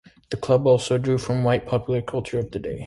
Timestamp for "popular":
1.67-2.01